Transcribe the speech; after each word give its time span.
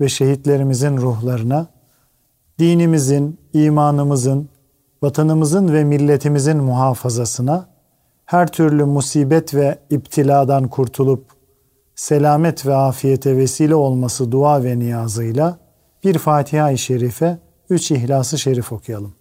ve 0.00 0.08
şehitlerimizin 0.08 0.96
ruhlarına, 0.96 1.66
dinimizin, 2.58 3.38
imanımızın, 3.52 4.48
vatanımızın 5.02 5.72
ve 5.72 5.84
milletimizin 5.84 6.56
muhafazasına, 6.56 7.68
her 8.24 8.46
türlü 8.46 8.84
musibet 8.84 9.54
ve 9.54 9.78
iptiladan 9.90 10.68
kurtulup 10.68 11.24
selamet 11.94 12.66
ve 12.66 12.74
afiyete 12.74 13.36
vesile 13.36 13.74
olması 13.74 14.32
dua 14.32 14.64
ve 14.64 14.78
niyazıyla 14.78 15.58
bir 16.04 16.18
Fatiha-i 16.18 16.78
Şerife, 16.78 17.38
üç 17.70 17.90
İhlas-ı 17.90 18.38
Şerif 18.38 18.72
okuyalım. 18.72 19.12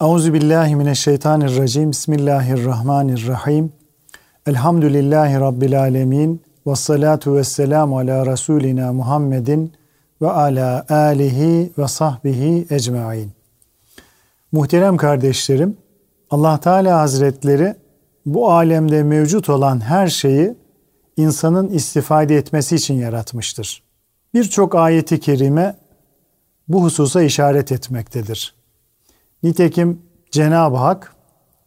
Euzu 0.00 0.34
billahi 0.34 0.76
mineşşeytanirracim. 0.76 1.90
Bismillahirrahmanirrahim. 1.90 3.72
Elhamdülillahi 4.46 5.40
rabbil 5.40 5.80
alamin. 5.80 6.42
Ve 6.66 6.76
salatu 6.76 7.36
ve 7.36 7.44
selamu 7.44 7.98
ala 7.98 8.26
Resulina 8.26 8.92
Muhammedin 8.92 9.72
ve 10.22 10.30
ala 10.30 10.86
alihi 10.88 11.72
ve 11.78 11.88
sahbihi 11.88 12.66
ecmain. 12.70 13.32
Muhterem 14.52 14.96
kardeşlerim, 14.96 15.76
Allah 16.30 16.60
Teala 16.60 17.00
Hazretleri 17.00 17.76
bu 18.26 18.52
alemde 18.52 19.02
mevcut 19.02 19.48
olan 19.48 19.80
her 19.80 20.08
şeyi 20.08 20.54
insanın 21.16 21.68
istifade 21.68 22.36
etmesi 22.36 22.76
için 22.76 22.94
yaratmıştır. 22.94 23.82
Birçok 24.34 24.74
ayeti 24.74 25.20
kerime 25.20 25.76
bu 26.68 26.82
hususa 26.82 27.22
işaret 27.22 27.72
etmektedir. 27.72 28.54
Nitekim 29.42 30.02
Cenab-ı 30.30 30.76
Hak 30.76 31.14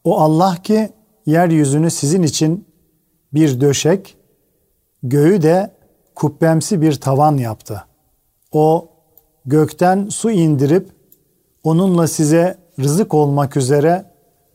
o 0.04 0.20
Allah 0.20 0.56
ki 0.64 0.90
yeryüzünü 1.26 1.92
sizin 1.92 2.23
için 2.23 2.68
bir 3.34 3.62
döşek, 3.62 4.18
göğü 5.04 5.42
de 5.42 5.72
kubbemsi 6.16 6.82
bir 6.82 6.94
tavan 6.94 7.38
yaptı. 7.38 7.86
O 8.52 8.89
gökten 9.45 10.09
su 10.09 10.31
indirip 10.31 10.89
onunla 11.64 12.08
size 12.08 12.58
rızık 12.80 13.14
olmak 13.14 13.58
üzere 13.58 14.05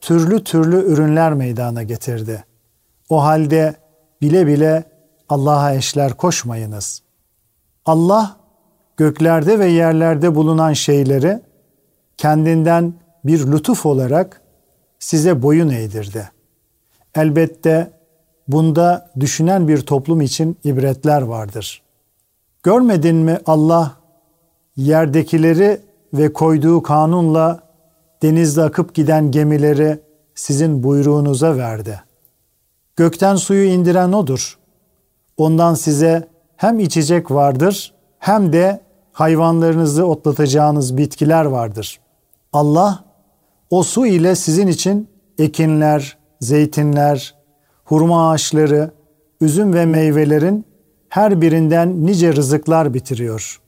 türlü 0.00 0.44
türlü 0.44 0.76
ürünler 0.76 1.34
meydana 1.34 1.82
getirdi. 1.82 2.44
O 3.08 3.22
halde 3.22 3.74
bile 4.22 4.46
bile 4.46 4.84
Allah'a 5.28 5.74
eşler 5.74 6.12
koşmayınız. 6.12 7.02
Allah 7.84 8.36
göklerde 8.96 9.58
ve 9.58 9.66
yerlerde 9.66 10.34
bulunan 10.34 10.72
şeyleri 10.72 11.40
kendinden 12.16 12.94
bir 13.24 13.52
lütuf 13.52 13.86
olarak 13.86 14.40
size 14.98 15.42
boyun 15.42 15.68
eğdirdi. 15.68 16.30
Elbette 17.14 17.90
bunda 18.48 19.10
düşünen 19.20 19.68
bir 19.68 19.80
toplum 19.80 20.20
için 20.20 20.58
ibretler 20.64 21.22
vardır. 21.22 21.83
Görmedin 22.64 23.16
mi 23.16 23.38
Allah 23.46 23.92
yerdekileri 24.76 25.80
ve 26.14 26.32
koyduğu 26.32 26.82
kanunla 26.82 27.60
denizde 28.22 28.62
akıp 28.62 28.94
giden 28.94 29.30
gemileri 29.30 30.00
sizin 30.34 30.82
buyruğunuza 30.82 31.56
verdi. 31.56 32.00
Gökten 32.96 33.36
suyu 33.36 33.64
indiren 33.64 34.12
odur. 34.12 34.58
Ondan 35.36 35.74
size 35.74 36.28
hem 36.56 36.78
içecek 36.78 37.30
vardır 37.30 37.94
hem 38.18 38.52
de 38.52 38.80
hayvanlarınızı 39.12 40.06
otlatacağınız 40.06 40.96
bitkiler 40.96 41.44
vardır. 41.44 42.00
Allah 42.52 43.04
o 43.70 43.82
su 43.82 44.06
ile 44.06 44.34
sizin 44.34 44.66
için 44.66 45.08
ekinler, 45.38 46.18
zeytinler, 46.40 47.34
hurma 47.84 48.30
ağaçları, 48.30 48.90
üzüm 49.40 49.74
ve 49.74 49.86
meyvelerin 49.86 50.73
her 51.14 51.40
birinden 51.40 52.06
nice 52.06 52.32
rızıklar 52.32 52.94
bitiriyor. 52.94 53.60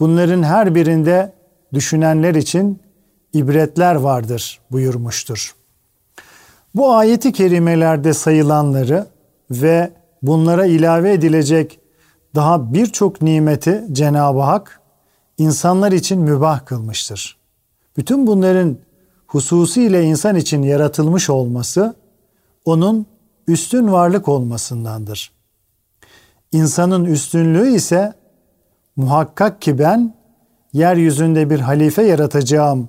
Bunların 0.00 0.42
her 0.42 0.74
birinde 0.74 1.32
düşünenler 1.74 2.34
için 2.34 2.80
ibretler 3.32 3.94
vardır 3.94 4.60
buyurmuştur. 4.70 5.54
Bu 6.74 6.94
ayeti 6.94 7.32
kerimelerde 7.32 8.14
sayılanları 8.14 9.06
ve 9.50 9.92
bunlara 10.22 10.66
ilave 10.66 11.12
edilecek 11.12 11.80
daha 12.34 12.74
birçok 12.74 13.22
nimeti 13.22 13.84
Cenab-ı 13.92 14.40
Hak 14.40 14.80
insanlar 15.38 15.92
için 15.92 16.20
mübah 16.20 16.66
kılmıştır. 16.66 17.36
Bütün 17.96 18.26
bunların 18.26 18.76
hususiyle 19.26 20.02
insan 20.04 20.36
için 20.36 20.62
yaratılmış 20.62 21.30
olması 21.30 21.94
onun 22.64 23.06
üstün 23.48 23.92
varlık 23.92 24.28
olmasındandır. 24.28 25.35
İnsanın 26.56 27.04
üstünlüğü 27.04 27.68
ise 27.68 28.12
muhakkak 28.96 29.62
ki 29.62 29.78
ben 29.78 30.14
yeryüzünde 30.72 31.50
bir 31.50 31.60
halife 31.60 32.02
yaratacağım 32.02 32.88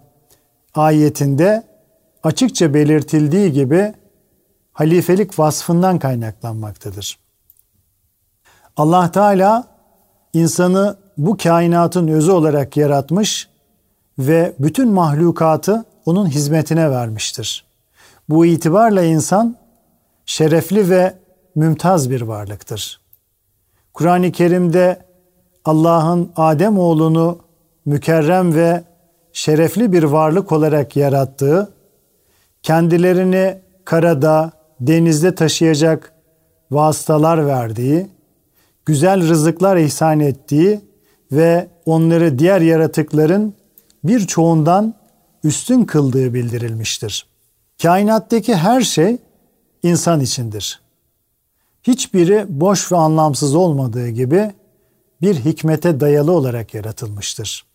ayetinde 0.75 1.63
açıkça 2.23 2.73
belirtildiği 2.73 3.51
gibi 3.51 3.93
halifelik 4.73 5.39
vasfından 5.39 5.99
kaynaklanmaktadır. 5.99 7.19
Allah 8.77 9.11
Teala 9.11 9.67
insanı 10.33 10.97
bu 11.17 11.37
kainatın 11.37 12.07
özü 12.07 12.31
olarak 12.31 12.77
yaratmış 12.77 13.49
ve 14.19 14.53
bütün 14.59 14.91
mahlukatı 14.91 15.85
onun 16.05 16.27
hizmetine 16.27 16.91
vermiştir. 16.91 17.65
Bu 18.29 18.45
itibarla 18.45 19.03
insan 19.03 19.55
şerefli 20.25 20.89
ve 20.89 21.13
mümtaz 21.55 22.09
bir 22.09 22.21
varlıktır. 22.21 23.06
Kur'an-ı 23.97 24.31
Kerim'de 24.31 24.99
Allah'ın 25.65 26.31
Adem 26.35 26.79
oğlunu 26.79 27.39
mükerrem 27.85 28.55
ve 28.55 28.83
şerefli 29.33 29.93
bir 29.93 30.03
varlık 30.03 30.51
olarak 30.51 30.95
yarattığı, 30.95 31.73
kendilerini 32.63 33.57
karada, 33.85 34.51
denizde 34.79 35.35
taşıyacak 35.35 36.13
vasıtalar 36.71 37.47
verdiği, 37.47 38.07
güzel 38.85 39.27
rızıklar 39.27 39.77
ihsan 39.77 40.19
ettiği 40.19 40.81
ve 41.31 41.67
onları 41.85 42.39
diğer 42.39 42.61
yaratıkların 42.61 43.53
birçoğundan 44.03 44.93
üstün 45.43 45.85
kıldığı 45.85 46.33
bildirilmiştir. 46.33 47.27
Kainattaki 47.81 48.55
her 48.55 48.81
şey 48.81 49.17
insan 49.83 50.19
içindir. 50.21 50.86
Hiçbiri 51.87 52.45
boş 52.49 52.91
ve 52.91 52.97
anlamsız 52.97 53.55
olmadığı 53.55 54.09
gibi 54.09 54.51
bir 55.21 55.35
hikmete 55.35 55.99
dayalı 55.99 56.31
olarak 56.31 56.73
yaratılmıştır. 56.73 57.65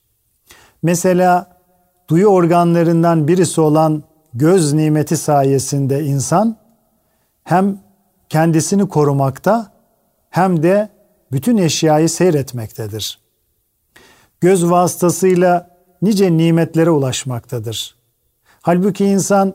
Mesela 0.83 1.57
duyu 2.09 2.27
organlarından 2.27 3.29
birisi 3.29 3.61
olan 3.61 4.03
göz 4.35 4.73
nimeti 4.73 5.17
sayesinde 5.17 6.05
insan 6.05 6.57
hem 7.45 7.79
kendisini 8.29 8.89
korumakta 8.89 9.73
hem 10.31 10.63
de 10.63 10.89
bütün 11.33 11.57
eşyayı 11.57 12.09
seyretmektedir. 12.09 13.19
Göz 14.41 14.71
vasıtasıyla 14.71 15.71
nice 16.03 16.37
nimetlere 16.37 16.91
ulaşmaktadır. 16.91 17.97
Halbuki 18.63 19.05
insan 19.05 19.55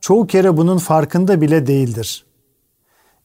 çoğu 0.00 0.26
kere 0.26 0.56
bunun 0.56 0.78
farkında 0.78 1.40
bile 1.40 1.66
değildir. 1.66 2.27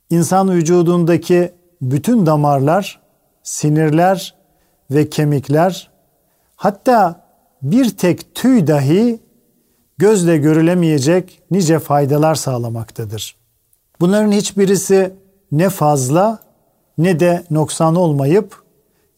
İnsan 0.10 0.52
vücudundaki 0.52 1.52
bütün 1.82 2.26
damarlar, 2.26 3.02
sinirler 3.44 4.36
ve 4.92 5.10
kemikler 5.10 5.90
hatta 6.56 7.24
bir 7.62 7.98
tek 7.98 8.36
tüy 8.36 8.68
dahi 8.68 9.20
gözle 9.98 10.38
görülemeyecek 10.38 11.42
nice 11.52 11.80
faydalar 11.80 12.36
sağlamaktadır. 12.36 13.36
Bunların 14.00 14.32
hiçbirisi 14.32 15.14
ne 15.52 15.70
fazla 15.70 16.40
ne 16.98 17.20
de 17.20 17.44
noksan 17.52 17.96
olmayıp 17.96 18.64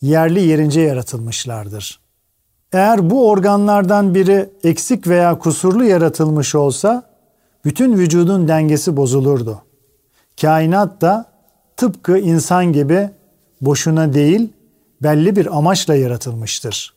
yerli 0.01 0.41
yerince 0.41 0.81
yaratılmışlardır. 0.81 1.99
Eğer 2.71 3.09
bu 3.09 3.29
organlardan 3.29 4.15
biri 4.15 4.49
eksik 4.63 5.07
veya 5.07 5.39
kusurlu 5.39 5.83
yaratılmış 5.83 6.55
olsa 6.55 7.03
bütün 7.65 7.97
vücudun 7.97 8.47
dengesi 8.47 8.97
bozulurdu. 8.97 9.61
Kainat 10.41 11.01
da 11.01 11.25
tıpkı 11.77 12.17
insan 12.17 12.73
gibi 12.73 13.09
boşuna 13.61 14.13
değil 14.13 14.53
belli 15.03 15.35
bir 15.35 15.57
amaçla 15.57 15.95
yaratılmıştır. 15.95 16.93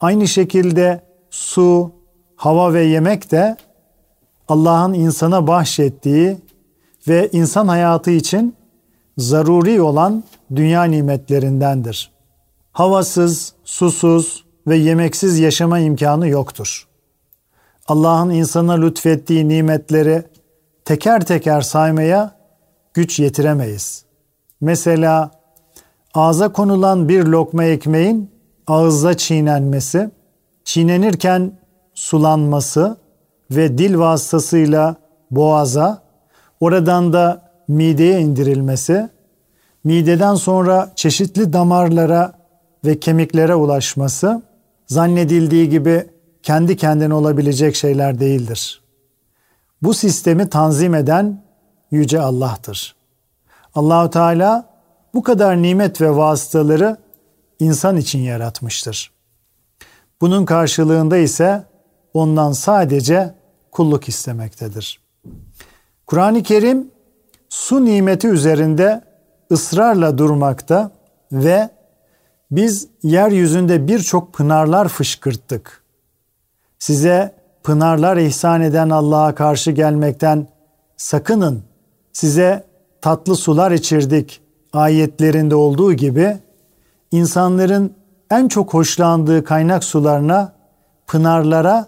Aynı 0.00 0.28
şekilde 0.28 1.00
su, 1.30 1.92
hava 2.36 2.72
ve 2.74 2.84
yemek 2.84 3.30
de 3.30 3.56
Allah'ın 4.48 4.94
insana 4.94 5.46
bahşettiği 5.46 6.36
ve 7.08 7.28
insan 7.32 7.68
hayatı 7.68 8.10
için 8.10 8.56
zaruri 9.18 9.82
olan 9.82 10.24
dünya 10.56 10.84
nimetlerindendir. 10.84 12.10
Havasız, 12.72 13.52
susuz 13.64 14.44
ve 14.66 14.76
yemeksiz 14.76 15.38
yaşama 15.38 15.78
imkanı 15.78 16.28
yoktur. 16.28 16.88
Allah'ın 17.86 18.30
insana 18.30 18.72
lütfettiği 18.72 19.48
nimetleri 19.48 20.24
teker 20.84 21.26
teker 21.26 21.60
saymaya 21.60 22.34
güç 22.94 23.18
yetiremeyiz. 23.18 24.04
Mesela 24.60 25.30
ağza 26.14 26.52
konulan 26.52 27.08
bir 27.08 27.24
lokma 27.24 27.64
ekmeğin 27.64 28.30
ağızda 28.66 29.16
çiğnenmesi, 29.16 30.10
çiğnenirken 30.64 31.52
sulanması 31.94 32.96
ve 33.50 33.78
dil 33.78 33.98
vasıtasıyla 33.98 34.96
boğaza, 35.30 36.02
oradan 36.60 37.12
da 37.12 37.42
mideye 37.68 38.20
indirilmesi, 38.20 39.08
mideden 39.84 40.34
sonra 40.34 40.92
çeşitli 40.96 41.52
damarlara 41.52 42.32
ve 42.84 43.00
kemiklere 43.00 43.54
ulaşması 43.54 44.42
zannedildiği 44.86 45.68
gibi 45.68 46.06
kendi 46.42 46.76
kendine 46.76 47.14
olabilecek 47.14 47.76
şeyler 47.76 48.20
değildir. 48.20 48.83
Bu 49.84 49.94
sistemi 49.94 50.48
tanzim 50.48 50.94
eden 50.94 51.42
yüce 51.90 52.20
Allah'tır. 52.20 52.96
Allahu 53.74 54.10
Teala 54.10 54.68
bu 55.14 55.22
kadar 55.22 55.62
nimet 55.62 56.00
ve 56.00 56.16
vasıtaları 56.16 56.96
insan 57.60 57.96
için 57.96 58.18
yaratmıştır. 58.18 59.12
Bunun 60.20 60.44
karşılığında 60.44 61.16
ise 61.16 61.64
ondan 62.14 62.52
sadece 62.52 63.34
kulluk 63.72 64.08
istemektedir. 64.08 65.00
Kur'an-ı 66.06 66.42
Kerim 66.42 66.90
su 67.48 67.84
nimeti 67.84 68.28
üzerinde 68.28 69.04
ısrarla 69.52 70.18
durmakta 70.18 70.90
ve 71.32 71.70
biz 72.50 72.88
yeryüzünde 73.02 73.88
birçok 73.88 74.32
pınarlar 74.32 74.88
fışkırttık. 74.88 75.82
Size 76.78 77.33
pınarlar 77.64 78.16
ihsan 78.16 78.60
eden 78.60 78.90
Allah'a 78.90 79.34
karşı 79.34 79.70
gelmekten 79.70 80.46
sakının. 80.96 81.62
Size 82.12 82.64
tatlı 83.00 83.36
sular 83.36 83.70
içirdik 83.70 84.40
ayetlerinde 84.72 85.54
olduğu 85.54 85.92
gibi 85.92 86.36
insanların 87.12 87.94
en 88.30 88.48
çok 88.48 88.74
hoşlandığı 88.74 89.44
kaynak 89.44 89.84
sularına, 89.84 90.52
pınarlara 91.06 91.86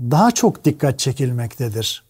daha 0.00 0.30
çok 0.30 0.64
dikkat 0.64 0.98
çekilmektedir. 0.98 2.04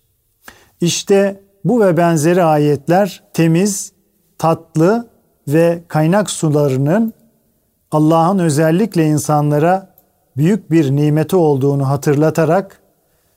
İşte 0.81 1.41
bu 1.65 1.81
ve 1.81 1.97
benzeri 1.97 2.43
ayetler 2.43 3.23
temiz, 3.33 3.93
tatlı 4.39 5.09
ve 5.49 5.83
kaynak 5.89 6.31
sularının 6.31 7.13
Allah'ın 7.91 8.39
özellikle 8.39 9.07
insanlara 9.07 9.95
büyük 10.37 10.71
bir 10.71 10.97
nimeti 10.97 11.37
olduğunu 11.37 11.89
hatırlatarak 11.89 12.80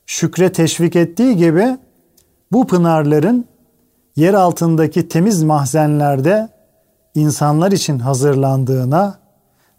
şükre 0.06 0.52
teşvik 0.52 0.96
ettiği 0.96 1.38
gibi 1.38 1.78
bu 2.52 2.68
pınarların 2.68 3.46
yer 4.16 4.34
altındaki 4.34 5.08
temiz 5.08 5.44
mahzenlerde 5.44 6.50
insanlar 7.16 7.72
için 7.72 8.00
hazırlandığına 8.00 9.20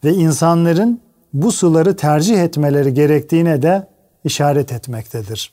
ve 0.04 0.14
insanların 0.14 1.00
bu 1.32 1.52
suları 1.52 1.96
tercih 1.96 2.42
etmeleri 2.42 2.94
gerektiğine 2.94 3.62
de 3.62 3.86
işaret 4.24 4.72
etmektedir. 4.72 5.52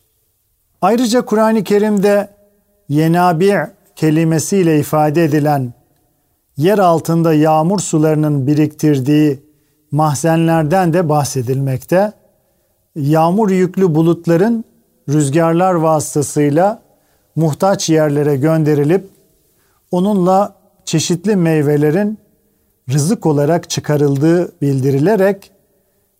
Ayrıca 0.81 1.25
Kur'an-ı 1.25 1.63
Kerim'de 1.63 2.29
yenabi 2.89 3.57
kelimesiyle 3.95 4.79
ifade 4.79 5.23
edilen 5.23 5.73
yer 6.57 6.79
altında 6.79 7.33
yağmur 7.33 7.79
sularının 7.79 8.47
biriktirdiği 8.47 9.43
mahzenlerden 9.91 10.93
de 10.93 11.09
bahsedilmekte. 11.09 12.13
Yağmur 12.95 13.49
yüklü 13.49 13.95
bulutların 13.95 14.65
rüzgarlar 15.09 15.73
vasıtasıyla 15.73 16.81
muhtaç 17.35 17.89
yerlere 17.89 18.35
gönderilip 18.35 19.09
onunla 19.91 20.55
çeşitli 20.85 21.35
meyvelerin 21.35 22.17
rızık 22.89 23.25
olarak 23.25 23.69
çıkarıldığı 23.69 24.61
bildirilerek 24.61 25.51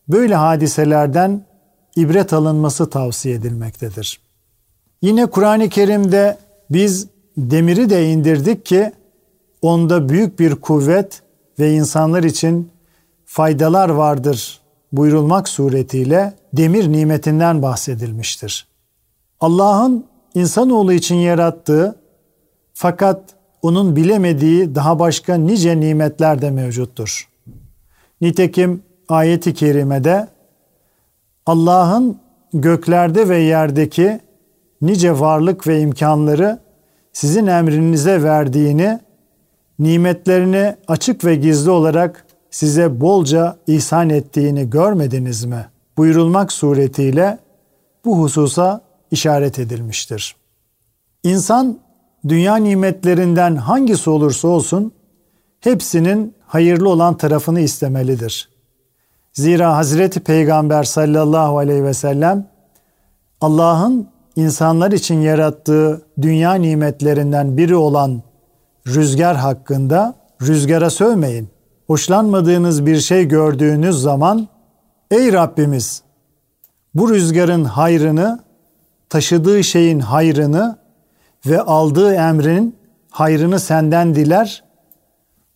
böyle 0.07 0.35
hadiselerden 0.35 1.45
ibret 1.95 2.33
alınması 2.33 2.89
tavsiye 2.89 3.35
edilmektedir. 3.35 4.21
Yine 5.01 5.25
Kur'an-ı 5.25 5.69
Kerim'de 5.69 6.37
biz 6.69 7.07
demiri 7.37 7.89
de 7.89 8.09
indirdik 8.09 8.65
ki 8.65 8.91
onda 9.61 10.09
büyük 10.09 10.39
bir 10.39 10.55
kuvvet 10.55 11.21
ve 11.59 11.73
insanlar 11.73 12.23
için 12.23 12.71
faydalar 13.25 13.89
vardır 13.89 14.61
buyurulmak 14.91 15.49
suretiyle 15.49 16.40
demir 16.53 16.91
nimetinden 16.91 17.61
bahsedilmiştir. 17.61 18.67
Allah'ın 19.39 20.05
insanoğlu 20.35 20.93
için 20.93 21.15
yarattığı 21.15 21.95
fakat 22.73 23.21
onun 23.61 23.95
bilemediği 23.95 24.75
daha 24.75 24.99
başka 24.99 25.35
nice 25.35 25.79
nimetler 25.79 26.41
de 26.41 26.51
mevcuttur. 26.51 27.29
Nitekim 28.21 28.83
ayeti 29.09 29.53
kerimede 29.53 30.27
Allah'ın 31.45 32.17
göklerde 32.53 33.29
ve 33.29 33.37
yerdeki 33.37 34.19
nice 34.81 35.19
varlık 35.19 35.67
ve 35.67 35.79
imkanları 35.81 36.59
sizin 37.13 37.47
emrinize 37.47 38.23
verdiğini, 38.23 38.99
nimetlerini 39.79 40.75
açık 40.87 41.25
ve 41.25 41.35
gizli 41.35 41.71
olarak 41.71 42.25
size 42.51 43.01
bolca 43.01 43.57
ihsan 43.67 44.09
ettiğini 44.09 44.69
görmediniz 44.69 45.45
mi? 45.45 45.65
Buyurulmak 46.01 46.51
suretiyle 46.51 47.37
bu 48.05 48.19
hususa 48.19 48.81
işaret 49.11 49.59
edilmiştir. 49.59 50.35
İnsan 51.23 51.79
dünya 52.27 52.55
nimetlerinden 52.55 53.55
hangisi 53.55 54.09
olursa 54.09 54.47
olsun 54.47 54.91
hepsinin 55.59 56.35
hayırlı 56.47 56.89
olan 56.89 57.17
tarafını 57.17 57.59
istemelidir. 57.59 58.49
Zira 59.33 59.75
Hazreti 59.77 60.19
Peygamber 60.19 60.83
sallallahu 60.83 61.57
aleyhi 61.57 61.83
ve 61.83 61.93
sellem 61.93 62.47
Allah'ın 63.41 64.07
insanlar 64.35 64.91
için 64.91 65.21
yarattığı 65.21 66.01
dünya 66.21 66.53
nimetlerinden 66.53 67.57
biri 67.57 67.75
olan 67.75 68.21
rüzgar 68.87 69.35
hakkında 69.35 70.15
rüzgara 70.41 70.89
sövmeyin. 70.89 71.49
Hoşlanmadığınız 71.87 72.85
bir 72.85 72.99
şey 72.99 73.27
gördüğünüz 73.27 74.01
zaman 74.01 74.47
ey 75.11 75.33
Rabbimiz 75.33 76.03
bu 76.95 77.09
rüzgarın 77.09 77.63
hayrını, 77.63 78.39
taşıdığı 79.09 79.63
şeyin 79.63 79.99
hayrını 79.99 80.77
ve 81.45 81.61
aldığı 81.61 82.13
emrin 82.13 82.75
hayrını 83.09 83.59
senden 83.59 84.15
diler. 84.15 84.63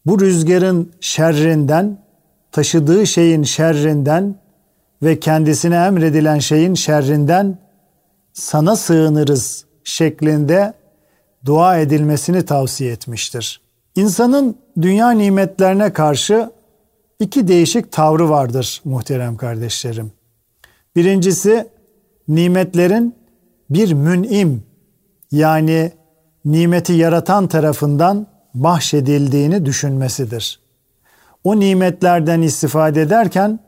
Bu 0.05 0.19
rüzgarın 0.19 0.91
şerrinden, 1.00 1.97
taşıdığı 2.51 3.07
şeyin 3.07 3.43
şerrinden 3.43 4.35
ve 5.03 5.19
kendisine 5.19 5.75
emredilen 5.75 6.39
şeyin 6.39 6.74
şerrinden 6.74 7.57
sana 8.33 8.75
sığınırız 8.75 9.65
şeklinde 9.83 10.74
dua 11.45 11.77
edilmesini 11.77 12.45
tavsiye 12.45 12.91
etmiştir. 12.91 13.62
İnsanın 13.95 14.57
dünya 14.81 15.12
nimetlerine 15.12 15.93
karşı 15.93 16.50
iki 17.19 17.48
değişik 17.48 17.91
tavrı 17.91 18.29
vardır 18.29 18.81
muhterem 18.86 19.38
kardeşlerim. 19.38 20.12
Birincisi 20.95 21.67
nimetlerin 22.27 23.15
bir 23.69 23.93
mün'im 23.93 24.63
yani 25.31 25.91
nimeti 26.45 26.93
yaratan 26.93 27.48
tarafından 27.48 28.27
bahşedildiğini 28.53 29.65
düşünmesidir. 29.65 30.60
O 31.43 31.60
nimetlerden 31.60 32.41
istifade 32.41 33.01
ederken 33.01 33.60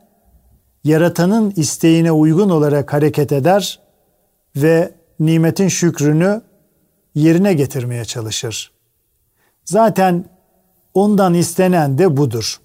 yaratanın 0.84 1.54
isteğine 1.56 2.12
uygun 2.12 2.50
olarak 2.50 2.94
hareket 2.94 3.32
eder 3.32 3.80
ve 4.56 4.92
nimetin 5.20 5.68
şükrünü 5.68 6.42
yerine 7.16 7.54
getirmeye 7.54 8.06
çalışır. 8.06 8.72
Zaten 9.66 10.26
ondan 10.94 11.34
istenen 11.34 11.98
de 11.98 12.18
budur. 12.18 12.60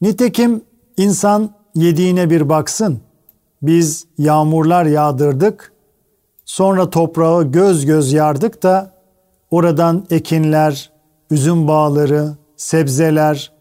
Nitekim 0.00 0.64
insan 0.96 1.50
yediğine 1.74 2.30
bir 2.30 2.48
baksın. 2.48 3.00
Biz 3.62 4.06
yağmurlar 4.18 4.84
yağdırdık, 4.86 5.72
sonra 6.44 6.90
toprağı 6.90 7.44
göz 7.52 7.86
göz 7.86 8.12
yardık 8.12 8.62
da 8.62 8.90
oradan 9.50 10.06
ekinler, 10.10 10.90
üzüm 11.30 11.68
bağları, 11.68 12.32
sebzeler, 12.56 13.52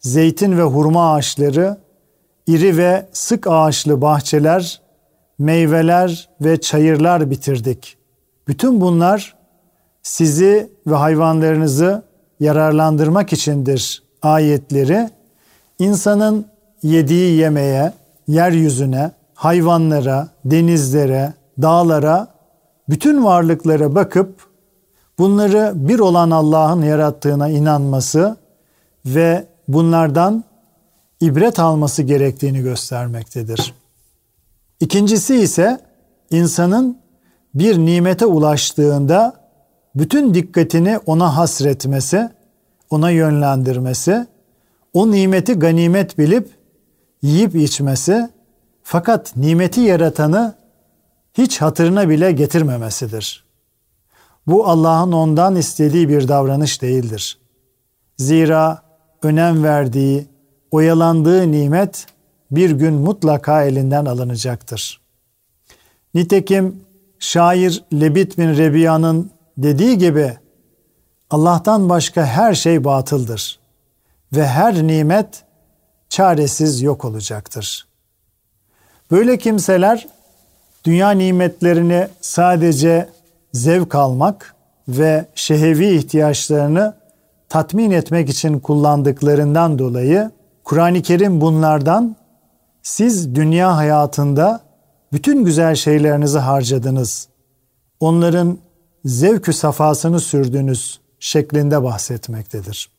zeytin 0.00 0.58
ve 0.58 0.62
hurma 0.62 1.14
ağaçları, 1.14 1.76
iri 2.46 2.76
ve 2.76 3.08
sık 3.12 3.46
ağaçlı 3.46 4.00
bahçeler, 4.00 4.80
meyveler 5.38 6.28
ve 6.40 6.60
çayırlar 6.60 7.30
bitirdik. 7.30 7.96
Bütün 8.48 8.80
bunlar 8.80 9.36
sizi 10.02 10.70
ve 10.86 10.94
hayvanlarınızı 10.94 12.02
yararlandırmak 12.40 13.32
içindir 13.32 14.02
ayetleri 14.22 15.10
insanın 15.78 16.46
yediği 16.82 17.36
yemeğe, 17.38 17.92
yeryüzüne, 18.28 19.10
hayvanlara, 19.34 20.28
denizlere, 20.44 21.32
dağlara, 21.62 22.28
bütün 22.88 23.24
varlıklara 23.24 23.94
bakıp 23.94 24.46
bunları 25.18 25.72
bir 25.74 25.98
olan 25.98 26.30
Allah'ın 26.30 26.82
yarattığına 26.82 27.48
inanması 27.48 28.36
ve 29.06 29.46
bunlardan 29.68 30.44
ibret 31.20 31.58
alması 31.58 32.02
gerektiğini 32.02 32.62
göstermektedir. 32.62 33.74
İkincisi 34.80 35.36
ise 35.36 35.80
insanın 36.30 36.98
bir 37.54 37.78
nimete 37.78 38.26
ulaştığında 38.26 39.34
bütün 39.94 40.34
dikkatini 40.34 40.98
ona 41.06 41.36
hasretmesi, 41.36 42.30
ona 42.90 43.10
yönlendirmesi, 43.10 44.26
o 44.92 45.10
nimeti 45.10 45.52
ganimet 45.52 46.18
bilip 46.18 46.48
yiyip 47.22 47.54
içmesi 47.54 48.30
fakat 48.82 49.36
nimeti 49.36 49.80
yaratanı 49.80 50.54
hiç 51.34 51.60
hatırına 51.60 52.08
bile 52.08 52.32
getirmemesidir. 52.32 53.44
Bu 54.46 54.66
Allah'ın 54.66 55.12
ondan 55.12 55.56
istediği 55.56 56.08
bir 56.08 56.28
davranış 56.28 56.82
değildir. 56.82 57.38
Zira 58.16 58.82
önem 59.22 59.64
verdiği, 59.64 60.26
oyalandığı 60.70 61.52
nimet 61.52 62.06
bir 62.50 62.70
gün 62.70 62.94
mutlaka 62.94 63.64
elinden 63.64 64.04
alınacaktır. 64.04 65.00
Nitekim 66.14 66.80
şair 67.18 67.84
Lebit 67.92 68.38
bin 68.38 68.56
Rebiya'nın 68.56 69.30
dediği 69.58 69.98
gibi 69.98 70.36
Allah'tan 71.30 71.88
başka 71.88 72.26
her 72.26 72.54
şey 72.54 72.84
batıldır 72.84 73.61
ve 74.32 74.46
her 74.46 74.86
nimet 74.86 75.44
çaresiz 76.08 76.82
yok 76.82 77.04
olacaktır. 77.04 77.86
Böyle 79.10 79.38
kimseler 79.38 80.08
dünya 80.84 81.10
nimetlerini 81.10 82.08
sadece 82.20 83.08
zevk 83.52 83.94
almak 83.94 84.54
ve 84.88 85.26
şehevi 85.34 85.88
ihtiyaçlarını 85.88 86.94
tatmin 87.48 87.90
etmek 87.90 88.28
için 88.28 88.58
kullandıklarından 88.58 89.78
dolayı 89.78 90.30
Kur'an-ı 90.64 91.02
Kerim 91.02 91.40
bunlardan 91.40 92.16
siz 92.82 93.34
dünya 93.34 93.76
hayatında 93.76 94.60
bütün 95.12 95.44
güzel 95.44 95.74
şeylerinizi 95.74 96.38
harcadınız. 96.38 97.28
Onların 98.00 98.58
zevkü 99.04 99.52
safasını 99.52 100.20
sürdünüz 100.20 101.00
şeklinde 101.20 101.82
bahsetmektedir. 101.82 102.91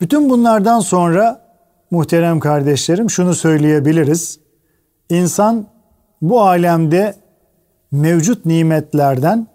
Bütün 0.00 0.30
bunlardan 0.30 0.80
sonra 0.80 1.40
muhterem 1.90 2.40
kardeşlerim 2.40 3.10
şunu 3.10 3.34
söyleyebiliriz. 3.34 4.40
İnsan 5.10 5.66
bu 6.22 6.42
alemde 6.42 7.14
mevcut 7.92 8.46
nimetlerden 8.46 9.46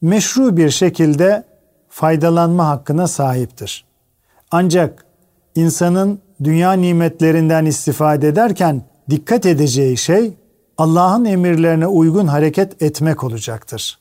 meşru 0.00 0.56
bir 0.56 0.70
şekilde 0.70 1.44
faydalanma 1.88 2.68
hakkına 2.68 3.06
sahiptir. 3.06 3.84
Ancak 4.50 5.04
insanın 5.54 6.20
dünya 6.44 6.72
nimetlerinden 6.72 7.66
istifade 7.66 8.28
ederken 8.28 8.82
dikkat 9.10 9.46
edeceği 9.46 9.96
şey 9.96 10.34
Allah'ın 10.78 11.24
emirlerine 11.24 11.86
uygun 11.86 12.26
hareket 12.26 12.82
etmek 12.82 13.24
olacaktır. 13.24 13.98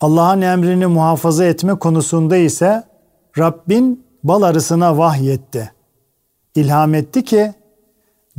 Allah'ın 0.00 0.40
emrini 0.40 0.86
muhafaza 0.86 1.44
etme 1.44 1.74
konusunda 1.74 2.36
ise 2.36 2.82
Rabbin 3.38 4.07
bal 4.24 4.42
arısına 4.42 4.98
vahyetti. 4.98 5.72
İlham 6.54 6.94
etti 6.94 7.24
ki 7.24 7.54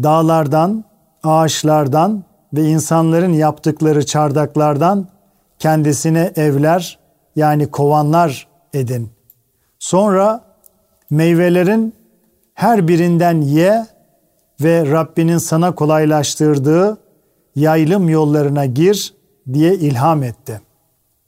dağlardan, 0.04 0.84
ağaçlardan 1.24 2.24
ve 2.54 2.64
insanların 2.64 3.34
yaptıkları 3.34 4.06
çardaklardan 4.06 5.08
kendisine 5.60 6.32
evler 6.36 7.00
yani 7.36 7.72
kovanlar 7.72 8.48
edin. 8.74 9.10
Sonra 9.80 10.42
meyvelerin 11.10 11.94
her 12.54 12.88
birinden 12.88 13.42
ye 13.42 13.86
ve 14.62 14.92
Rabbinin 14.92 15.38
sana 15.38 15.76
kolaylaştırdığı 15.76 16.98
yaylım 17.56 18.10
yollarına 18.10 18.66
gir 18.66 19.14
diye 19.54 19.74
ilham 19.74 20.24
etti. 20.24 20.62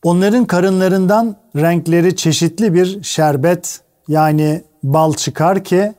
Onların 0.03 0.45
karınlarından 0.45 1.35
renkleri 1.55 2.15
çeşitli 2.15 2.73
bir 2.73 3.03
şerbet 3.03 3.81
yani 4.11 4.63
bal 4.83 5.13
çıkar 5.13 5.63
ki 5.63 5.93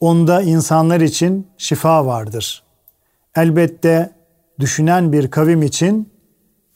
onda 0.00 0.42
insanlar 0.42 1.00
için 1.00 1.46
şifa 1.58 2.06
vardır. 2.06 2.62
Elbette 3.36 4.12
düşünen 4.60 5.12
bir 5.12 5.30
kavim 5.30 5.62
için 5.62 6.12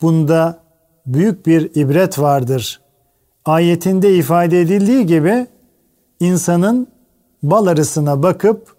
bunda 0.03 0.59
büyük 1.07 1.47
bir 1.47 1.71
ibret 1.75 2.19
vardır. 2.19 2.81
Ayetinde 3.45 4.15
ifade 4.15 4.61
edildiği 4.61 5.07
gibi 5.07 5.47
insanın 6.21 6.89
bal 7.43 7.67
arısına 7.67 8.23
bakıp 8.23 8.77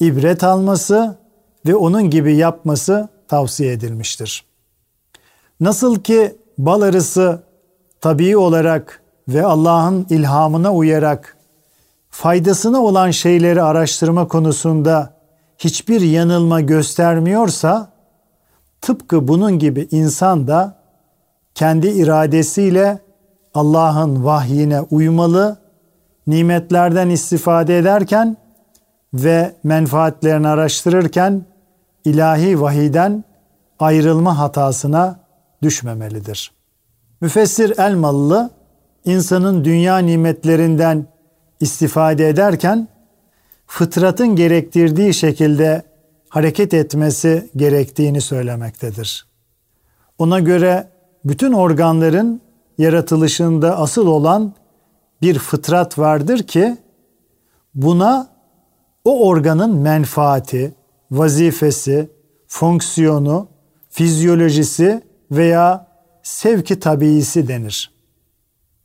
ibret 0.00 0.44
alması 0.44 1.18
ve 1.66 1.76
onun 1.76 2.10
gibi 2.10 2.36
yapması 2.36 3.08
tavsiye 3.28 3.72
edilmiştir. 3.72 4.44
Nasıl 5.60 6.00
ki 6.00 6.36
bal 6.58 6.82
arısı 6.82 7.42
tabii 8.00 8.36
olarak 8.36 9.02
ve 9.28 9.46
Allah'ın 9.46 10.06
ilhamına 10.10 10.74
uyarak 10.74 11.36
faydasına 12.10 12.82
olan 12.82 13.10
şeyleri 13.10 13.62
araştırma 13.62 14.28
konusunda 14.28 15.12
hiçbir 15.58 16.00
yanılma 16.00 16.60
göstermiyorsa 16.60 17.88
tıpkı 18.80 19.28
bunun 19.28 19.58
gibi 19.58 19.88
insan 19.90 20.48
da 20.48 20.76
kendi 21.54 21.88
iradesiyle 21.88 22.98
Allah'ın 23.54 24.24
vahyine 24.24 24.80
uymalı, 24.80 25.56
nimetlerden 26.26 27.10
istifade 27.10 27.78
ederken 27.78 28.36
ve 29.14 29.52
menfaatlerini 29.64 30.48
araştırırken 30.48 31.44
ilahi 32.04 32.60
vahiden 32.60 33.24
ayrılma 33.78 34.38
hatasına 34.38 35.18
düşmemelidir. 35.62 36.52
Müfessir 37.20 37.78
Elmalı 37.78 38.50
insanın 39.06 39.64
dünya 39.64 39.98
nimetlerinden 39.98 41.06
istifade 41.60 42.28
ederken 42.28 42.88
fıtratın 43.66 44.36
gerektirdiği 44.36 45.14
şekilde 45.14 45.82
hareket 46.28 46.74
etmesi 46.74 47.50
gerektiğini 47.56 48.20
söylemektedir. 48.20 49.26
Ona 50.18 50.40
göre 50.40 50.88
bütün 51.24 51.52
organların 51.52 52.40
yaratılışında 52.78 53.78
asıl 53.78 54.06
olan 54.06 54.54
bir 55.22 55.38
fıtrat 55.38 55.98
vardır 55.98 56.38
ki 56.42 56.76
buna 57.74 58.28
o 59.04 59.28
organın 59.28 59.76
menfaati, 59.76 60.74
vazifesi, 61.10 62.10
fonksiyonu, 62.46 63.48
fizyolojisi 63.90 65.02
veya 65.30 65.86
sevki 66.22 66.80
tabiisi 66.80 67.48
denir. 67.48 67.95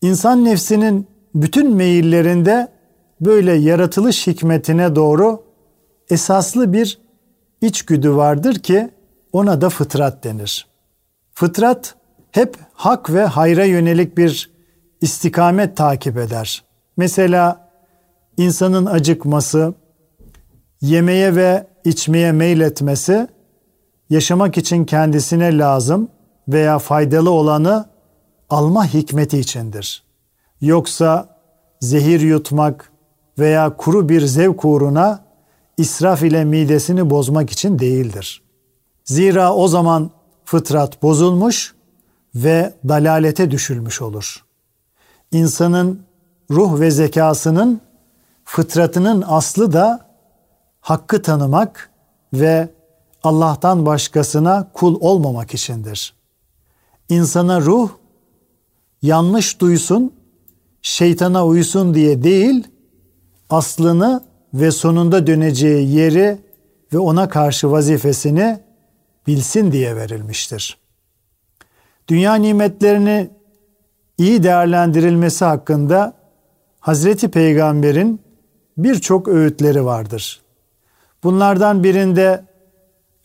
İnsan 0.01 0.45
nefsinin 0.45 1.07
bütün 1.35 1.75
meyillerinde 1.75 2.67
böyle 3.21 3.53
yaratılış 3.53 4.27
hikmetine 4.27 4.95
doğru 4.95 5.43
esaslı 6.09 6.73
bir 6.73 6.99
içgüdü 7.61 8.15
vardır 8.15 8.55
ki 8.55 8.89
ona 9.33 9.61
da 9.61 9.69
fıtrat 9.69 10.23
denir. 10.23 10.67
Fıtrat 11.33 11.95
hep 12.31 12.55
hak 12.73 13.13
ve 13.13 13.25
hayra 13.25 13.65
yönelik 13.65 14.17
bir 14.17 14.51
istikamet 15.01 15.77
takip 15.77 16.17
eder. 16.17 16.63
Mesela 16.97 17.69
insanın 18.37 18.85
acıkması, 18.85 19.73
yemeye 20.81 21.35
ve 21.35 21.67
içmeye 21.85 22.31
meyletmesi 22.31 23.27
yaşamak 24.09 24.57
için 24.57 24.85
kendisine 24.85 25.57
lazım 25.57 26.09
veya 26.47 26.79
faydalı 26.79 27.29
olanı 27.29 27.85
alma 28.51 28.85
hikmeti 28.85 29.39
içindir. 29.39 30.03
Yoksa 30.61 31.37
zehir 31.79 32.19
yutmak 32.19 32.91
veya 33.39 33.77
kuru 33.77 34.09
bir 34.09 34.21
zevk 34.25 34.65
uğruna 34.65 35.23
israf 35.77 36.23
ile 36.23 36.45
midesini 36.45 37.09
bozmak 37.09 37.49
için 37.49 37.79
değildir. 37.79 38.41
Zira 39.05 39.53
o 39.53 39.67
zaman 39.67 40.11
fıtrat 40.45 41.03
bozulmuş 41.03 41.75
ve 42.35 42.73
dalalete 42.87 43.51
düşülmüş 43.51 44.01
olur. 44.01 44.45
İnsanın 45.31 46.01
ruh 46.51 46.79
ve 46.79 46.91
zekasının 46.91 47.81
fıtratının 48.45 49.23
aslı 49.27 49.73
da 49.73 50.05
hakkı 50.81 51.21
tanımak 51.21 51.89
ve 52.33 52.69
Allah'tan 53.23 53.85
başkasına 53.85 54.67
kul 54.73 54.97
olmamak 55.01 55.53
içindir. 55.53 56.13
İnsana 57.09 57.61
ruh 57.61 57.89
yanlış 59.01 59.61
duysun, 59.61 60.13
şeytana 60.81 61.45
uysun 61.45 61.93
diye 61.93 62.23
değil, 62.23 62.67
aslını 63.49 64.23
ve 64.53 64.71
sonunda 64.71 65.27
döneceği 65.27 65.95
yeri 65.95 66.37
ve 66.93 66.99
ona 66.99 67.29
karşı 67.29 67.71
vazifesini 67.71 68.59
bilsin 69.27 69.71
diye 69.71 69.95
verilmiştir. 69.95 70.77
Dünya 72.07 72.35
nimetlerini 72.35 73.29
iyi 74.17 74.43
değerlendirilmesi 74.43 75.45
hakkında 75.45 76.13
Hazreti 76.79 77.31
Peygamber'in 77.31 78.21
birçok 78.77 79.27
öğütleri 79.27 79.85
vardır. 79.85 80.41
Bunlardan 81.23 81.83
birinde 81.83 82.45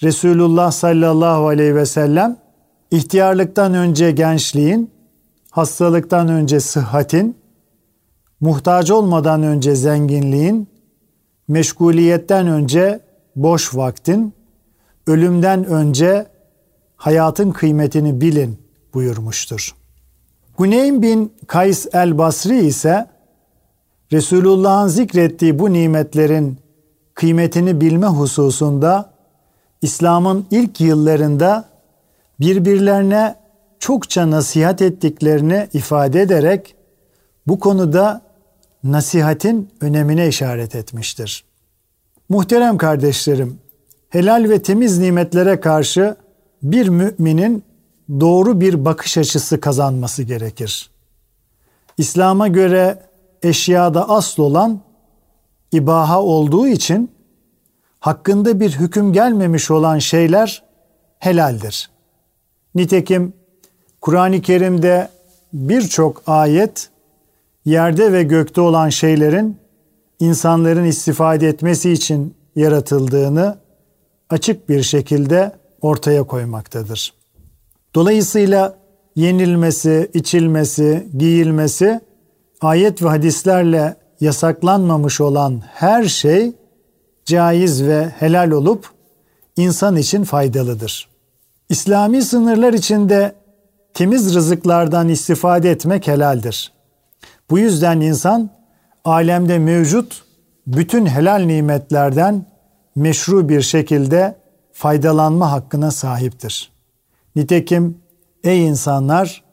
Resulullah 0.03 0.71
sallallahu 0.71 1.49
aleyhi 1.49 1.75
ve 1.75 1.87
sellem 1.87 2.37
ihtiyarlıktan 2.91 3.75
önce 3.75 4.11
gençliğin, 4.11 4.91
hastalıktan 5.57 6.29
önce 6.29 6.61
sıhhatin, 6.61 7.37
muhtaç 8.41 8.91
olmadan 8.91 9.43
önce 9.43 9.75
zenginliğin, 9.75 10.69
meşguliyetten 11.49 12.47
önce 12.47 13.01
boş 13.37 13.75
vaktin, 13.75 14.35
ölümden 15.07 15.65
önce 15.65 16.27
hayatın 16.97 17.51
kıymetini 17.51 18.21
bilin 18.21 18.59
buyurmuştur. 18.95 19.75
Guneym 20.59 21.03
bin 21.03 21.33
Kays 21.47 21.87
el-Basri 21.93 22.59
ise 22.59 23.07
Resulullah'ın 24.13 24.89
zikrettiği 24.89 25.59
bu 25.59 25.73
nimetlerin 25.73 26.59
kıymetini 27.15 27.81
bilme 27.81 28.07
hususunda 28.07 29.11
İslam'ın 29.83 30.47
ilk 30.51 30.81
yıllarında 30.81 31.69
birbirlerine 32.41 33.46
çokça 33.87 34.31
nasihat 34.31 34.83
ettiklerini 34.83 35.69
ifade 35.73 36.21
ederek 36.21 36.75
bu 37.47 37.61
konuda 37.61 38.23
nasihatin 38.85 39.71
önemine 39.81 40.29
işaret 40.29 40.75
etmiştir. 40.75 41.45
Muhterem 42.29 42.79
kardeşlerim, 42.79 43.59
helal 44.09 44.49
ve 44.49 44.63
temiz 44.63 44.99
nimetlere 44.99 45.61
karşı 45.61 46.17
bir 46.63 46.89
müminin 46.89 47.65
doğru 48.21 48.61
bir 48.61 48.85
bakış 48.85 49.19
açısı 49.19 49.61
kazanması 49.61 50.23
gerekir. 50.23 50.91
İslam'a 51.99 52.49
göre 52.49 53.03
eşyada 53.43 54.09
asıl 54.09 54.43
olan 54.43 54.81
ibaha 55.73 56.23
olduğu 56.23 56.69
için 56.69 57.11
hakkında 58.01 58.61
bir 58.61 58.71
hüküm 58.71 59.13
gelmemiş 59.13 59.71
olan 59.71 59.99
şeyler 59.99 60.63
helaldir. 61.19 61.91
Nitekim 62.75 63.33
Kur'an-ı 64.07 64.41
Kerim'de 64.41 65.09
birçok 65.53 66.23
ayet 66.27 66.91
yerde 67.65 68.13
ve 68.13 68.23
gökte 68.23 68.61
olan 68.61 68.89
şeylerin 68.89 69.59
insanların 70.21 70.85
istifade 70.85 71.49
etmesi 71.49 71.93
için 71.93 72.35
yaratıldığını 72.57 73.59
açık 74.31 74.69
bir 74.69 74.83
şekilde 74.83 75.53
ortaya 75.81 76.23
koymaktadır. 76.23 77.15
Dolayısıyla 77.95 78.79
yenilmesi, 79.17 80.11
içilmesi, 80.15 81.09
giyilmesi 81.17 82.01
ayet 82.61 83.03
ve 83.03 83.09
hadislerle 83.09 83.97
yasaklanmamış 84.21 85.21
olan 85.21 85.63
her 85.75 86.05
şey 86.05 86.53
caiz 87.25 87.85
ve 87.85 88.09
helal 88.19 88.51
olup 88.51 88.91
insan 89.57 89.97
için 89.97 90.25
faydalıdır. 90.25 91.09
İslami 91.69 92.23
sınırlar 92.23 92.73
içinde 92.73 93.46
temiz 93.97 94.35
rızıklardan 94.35 95.09
istifade 95.09 95.71
etmek 95.71 96.07
helaldir. 96.09 96.73
Bu 97.51 97.59
yüzden 97.59 98.01
insan 98.01 98.51
alemde 99.05 99.59
mevcut 99.59 100.25
bütün 100.67 101.07
helal 101.07 101.41
nimetlerden 101.41 102.47
meşru 102.97 103.49
bir 103.49 103.63
şekilde 103.63 104.37
faydalanma 104.73 105.53
hakkına 105.53 105.91
sahiptir. 105.91 106.73
Nitekim 107.37 107.99
ey 108.45 108.67
insanlar 108.67 109.45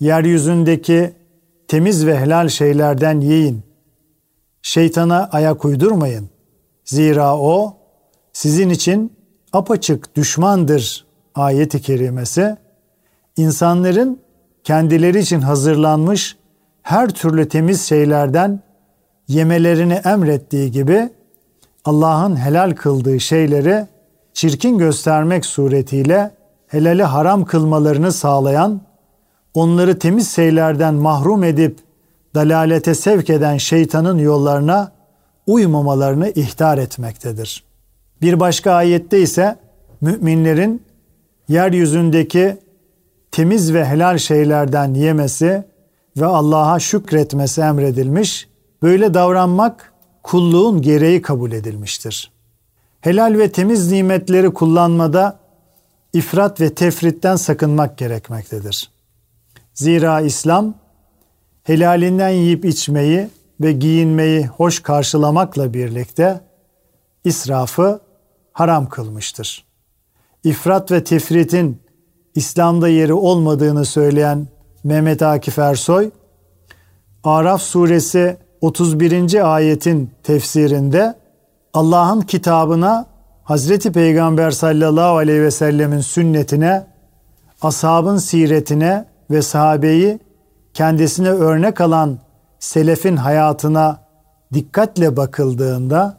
yeryüzündeki 0.00 1.12
temiz 1.68 2.06
ve 2.06 2.18
helal 2.18 2.48
şeylerden 2.48 3.20
yiyin. 3.20 3.62
Şeytana 4.62 5.28
ayak 5.32 5.64
uydurmayın. 5.64 6.30
Zira 6.84 7.38
o 7.38 7.76
sizin 8.32 8.70
için 8.70 9.12
apaçık 9.52 10.16
düşmandır 10.16 11.06
ayeti 11.34 11.82
kerimesi 11.82 12.56
insanların 13.38 14.20
kendileri 14.64 15.18
için 15.18 15.40
hazırlanmış 15.40 16.36
her 16.82 17.08
türlü 17.08 17.48
temiz 17.48 17.82
şeylerden 17.82 18.60
yemelerini 19.28 19.92
emrettiği 19.92 20.70
gibi 20.70 21.10
Allah'ın 21.84 22.36
helal 22.36 22.70
kıldığı 22.70 23.20
şeyleri 23.20 23.86
çirkin 24.32 24.78
göstermek 24.78 25.46
suretiyle 25.46 26.30
helali 26.66 27.02
haram 27.02 27.44
kılmalarını 27.44 28.12
sağlayan, 28.12 28.80
onları 29.54 29.98
temiz 29.98 30.30
şeylerden 30.30 30.94
mahrum 30.94 31.44
edip 31.44 31.78
dalalete 32.34 32.94
sevk 32.94 33.30
eden 33.30 33.56
şeytanın 33.56 34.18
yollarına 34.18 34.92
uymamalarını 35.46 36.30
ihtar 36.30 36.78
etmektedir. 36.78 37.64
Bir 38.22 38.40
başka 38.40 38.72
ayette 38.72 39.20
ise 39.20 39.56
müminlerin 40.00 40.82
yeryüzündeki 41.48 42.56
temiz 43.30 43.74
ve 43.74 43.84
helal 43.84 44.18
şeylerden 44.18 44.94
yemesi 44.94 45.64
ve 46.16 46.26
Allah'a 46.26 46.78
şükretmesi 46.78 47.60
emredilmiş. 47.60 48.48
Böyle 48.82 49.14
davranmak 49.14 49.92
kulluğun 50.22 50.82
gereği 50.82 51.22
kabul 51.22 51.52
edilmiştir. 51.52 52.32
Helal 53.00 53.38
ve 53.38 53.52
temiz 53.52 53.92
nimetleri 53.92 54.54
kullanmada 54.54 55.38
ifrat 56.12 56.60
ve 56.60 56.74
tefritten 56.74 57.36
sakınmak 57.36 57.98
gerekmektedir. 57.98 58.90
Zira 59.74 60.20
İslam 60.20 60.74
helalinden 61.62 62.28
yiyip 62.28 62.64
içmeyi 62.64 63.28
ve 63.60 63.72
giyinmeyi 63.72 64.46
hoş 64.46 64.80
karşılamakla 64.80 65.74
birlikte 65.74 66.40
israfı 67.24 68.00
haram 68.52 68.88
kılmıştır. 68.88 69.64
İfrat 70.44 70.92
ve 70.92 71.04
tefritin 71.04 71.80
İslam'da 72.38 72.88
yeri 72.88 73.12
olmadığını 73.12 73.84
söyleyen 73.84 74.46
Mehmet 74.84 75.22
Akif 75.22 75.58
Ersoy, 75.58 76.10
Araf 77.24 77.62
suresi 77.62 78.36
31. 78.60 79.54
ayetin 79.54 80.10
tefsirinde 80.22 81.14
Allah'ın 81.74 82.20
kitabına 82.20 83.06
Hazreti 83.44 83.92
Peygamber 83.92 84.50
sallallahu 84.50 85.16
aleyhi 85.16 85.42
ve 85.42 85.50
sellemin 85.50 86.00
sünnetine, 86.00 86.86
ashabın 87.62 88.16
siretine 88.16 89.04
ve 89.30 89.42
sahabeyi 89.42 90.18
kendisine 90.74 91.30
örnek 91.30 91.80
alan 91.80 92.18
selefin 92.58 93.16
hayatına 93.16 94.00
dikkatle 94.52 95.16
bakıldığında 95.16 96.18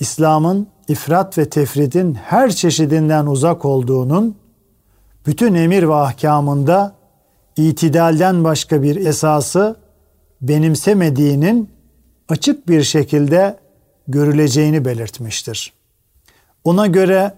İslam'ın 0.00 0.66
ifrat 0.88 1.38
ve 1.38 1.48
tefridin 1.48 2.14
her 2.14 2.50
çeşidinden 2.50 3.26
uzak 3.26 3.64
olduğunun 3.64 4.43
bütün 5.26 5.54
emir 5.54 5.82
ve 5.82 5.94
ahkamında 5.94 6.94
itidalden 7.56 8.44
başka 8.44 8.82
bir 8.82 9.06
esası 9.06 9.76
benimsemediğinin 10.42 11.70
açık 12.28 12.68
bir 12.68 12.82
şekilde 12.82 13.58
görüleceğini 14.08 14.84
belirtmiştir. 14.84 15.72
Ona 16.64 16.86
göre 16.86 17.34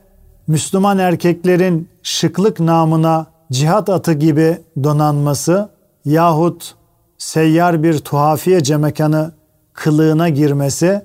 Müslüman 0.47 0.99
erkeklerin 0.99 1.89
şıklık 2.03 2.61
namına 2.61 3.27
cihat 3.53 3.89
atı 3.89 4.13
gibi 4.13 4.59
donanması 4.85 5.69
yahut 6.05 6.75
seyyar 7.19 7.83
bir 7.83 7.99
tuhafiye 7.99 8.63
cemekanı 8.63 9.33
kılığına 9.73 10.29
girmesi 10.29 11.03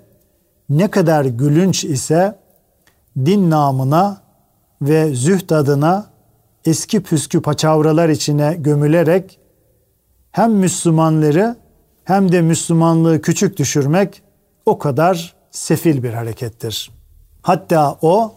ne 0.69 0.87
kadar 0.91 1.25
gülünç 1.25 1.83
ise 1.83 2.39
din 3.17 3.49
namına 3.49 4.21
ve 4.81 5.15
zühd 5.15 5.49
adına 5.49 6.10
eski 6.65 7.03
püskü 7.03 7.41
paçavralar 7.41 8.09
içine 8.09 8.55
gömülerek 8.59 9.39
hem 10.31 10.51
Müslümanları 10.51 11.55
hem 12.03 12.31
de 12.31 12.41
Müslümanlığı 12.41 13.21
küçük 13.21 13.57
düşürmek 13.57 14.21
o 14.65 14.77
kadar 14.77 15.33
sefil 15.51 16.03
bir 16.03 16.13
harekettir. 16.13 16.91
Hatta 17.41 17.97
o 18.01 18.33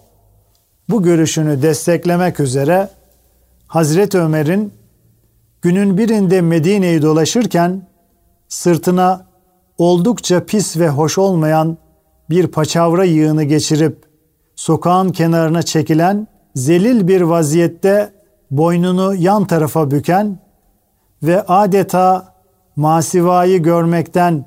bu 0.88 1.02
görüşünü 1.02 1.62
desteklemek 1.62 2.40
üzere 2.40 2.88
Hazreti 3.66 4.18
Ömer'in 4.18 4.72
günün 5.62 5.98
birinde 5.98 6.40
Medine'yi 6.40 7.02
dolaşırken 7.02 7.88
sırtına 8.48 9.26
oldukça 9.78 10.46
pis 10.46 10.76
ve 10.76 10.88
hoş 10.88 11.18
olmayan 11.18 11.78
bir 12.30 12.46
paçavra 12.46 13.04
yığını 13.04 13.44
geçirip 13.44 14.04
sokağın 14.56 15.08
kenarına 15.08 15.62
çekilen 15.62 16.26
zelil 16.54 17.08
bir 17.08 17.20
vaziyette 17.20 18.12
boynunu 18.50 19.14
yan 19.14 19.46
tarafa 19.46 19.90
büken 19.90 20.38
ve 21.22 21.42
adeta 21.42 22.34
masivayı 22.76 23.62
görmekten 23.62 24.44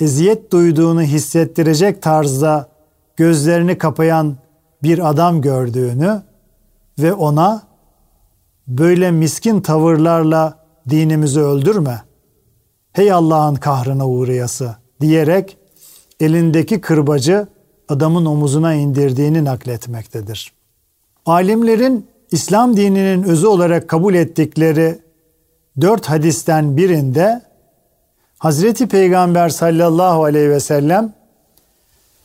eziyet 0.00 0.52
duyduğunu 0.52 1.02
hissettirecek 1.02 2.02
tarzda 2.02 2.68
gözlerini 3.16 3.78
kapayan 3.78 4.36
bir 4.82 5.10
adam 5.10 5.40
gördüğünü 5.40 6.22
ve 6.98 7.12
ona 7.12 7.62
böyle 8.68 9.10
miskin 9.10 9.60
tavırlarla 9.60 10.58
dinimizi 10.90 11.40
öldürme. 11.40 12.02
Hey 12.92 13.12
Allah'ın 13.12 13.54
kahrına 13.54 14.08
uğrayası 14.08 14.76
diyerek 15.00 15.58
elindeki 16.20 16.80
kırbacı 16.80 17.46
adamın 17.88 18.26
omuzuna 18.26 18.74
indirdiğini 18.74 19.44
nakletmektedir. 19.44 20.52
Alimlerin 21.26 22.06
İslam 22.30 22.76
dininin 22.76 23.22
özü 23.22 23.46
olarak 23.46 23.88
kabul 23.88 24.14
ettikleri 24.14 24.98
dört 25.80 26.06
hadisten 26.06 26.76
birinde 26.76 27.42
Hazreti 28.38 28.86
Peygamber 28.86 29.48
sallallahu 29.48 30.24
aleyhi 30.24 30.50
ve 30.50 30.60
sellem 30.60 31.12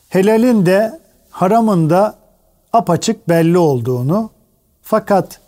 helalin 0.10 0.66
de 0.66 1.00
haramın 1.30 1.90
da 1.90 2.16
apaçık 2.74 3.30
belli 3.30 3.58
olduğunu 3.58 4.30
fakat 4.82 5.42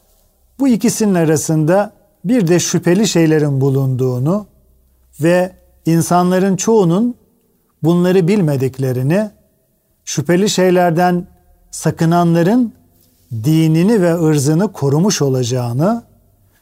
bu 0.60 0.68
ikisinin 0.68 1.14
arasında 1.14 1.94
bir 2.26 2.48
de 2.48 2.60
şüpheli 2.60 3.08
şeylerin 3.08 3.62
bulunduğunu 3.62 4.46
ve 5.22 5.52
insanların 5.86 6.56
çoğunun 6.56 7.16
bunları 7.84 8.28
bilmediklerini, 8.28 9.30
şüpheli 10.06 10.50
şeylerden 10.50 11.28
sakınanların 11.72 12.74
dinini 13.32 14.02
ve 14.02 14.14
ırzını 14.14 14.72
korumuş 14.72 15.22
olacağını, 15.22 16.04